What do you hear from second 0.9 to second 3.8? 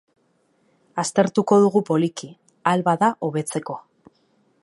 Aztertuko dugu poliki, ahal bada, hobetzeko.